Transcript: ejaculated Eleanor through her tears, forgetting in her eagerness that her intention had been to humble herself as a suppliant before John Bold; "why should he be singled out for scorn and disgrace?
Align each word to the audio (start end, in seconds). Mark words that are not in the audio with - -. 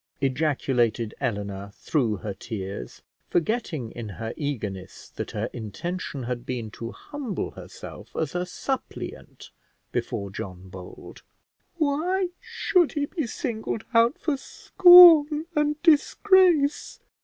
ejaculated 0.19 1.13
Eleanor 1.19 1.69
through 1.75 2.15
her 2.15 2.33
tears, 2.33 3.03
forgetting 3.29 3.91
in 3.91 4.09
her 4.09 4.33
eagerness 4.35 5.09
that 5.09 5.29
her 5.29 5.47
intention 5.53 6.23
had 6.23 6.43
been 6.43 6.71
to 6.71 6.91
humble 6.91 7.51
herself 7.51 8.09
as 8.15 8.33
a 8.33 8.43
suppliant 8.43 9.51
before 9.91 10.31
John 10.31 10.69
Bold; 10.69 11.21
"why 11.75 12.29
should 12.39 12.93
he 12.93 13.05
be 13.05 13.27
singled 13.27 13.85
out 13.93 14.17
for 14.17 14.37
scorn 14.37 15.45
and 15.55 15.79
disgrace? 15.83 16.99